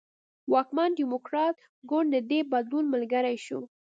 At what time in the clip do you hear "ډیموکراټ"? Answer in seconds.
0.99-1.57